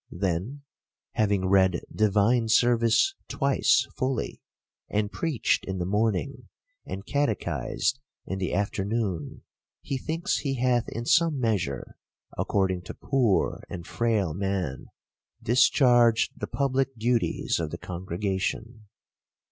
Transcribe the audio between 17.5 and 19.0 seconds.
of the congregation.